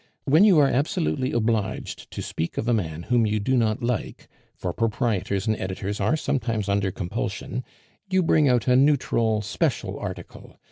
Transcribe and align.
When 0.23 0.43
you 0.43 0.57
are 0.57 0.67
absolutely 0.67 1.31
obliged 1.31 2.09
to 2.09 2.23
speak 2.23 2.57
of 2.57 2.67
a 2.67 2.73
man 2.73 3.03
whom 3.03 3.27
you 3.27 3.39
do 3.39 3.55
not 3.55 3.83
like, 3.83 4.27
for 4.55 4.73
proprietors 4.73 5.45
and 5.45 5.55
editors 5.57 5.99
are 6.01 6.17
sometimes 6.17 6.67
under 6.67 6.89
compulsion, 6.89 7.63
you 8.09 8.23
bring 8.23 8.49
out 8.49 8.67
a 8.67 8.75
neutral 8.75 9.43
special 9.43 9.99
article. 9.99 10.57